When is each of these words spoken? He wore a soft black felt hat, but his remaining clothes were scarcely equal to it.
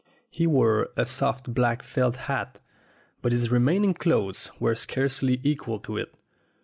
He 0.31 0.47
wore 0.47 0.89
a 0.97 1.05
soft 1.05 1.53
black 1.53 1.83
felt 1.83 2.15
hat, 2.15 2.59
but 3.21 3.31
his 3.31 3.51
remaining 3.51 3.93
clothes 3.93 4.49
were 4.59 4.73
scarcely 4.73 5.39
equal 5.43 5.77
to 5.81 5.95
it. 5.95 6.11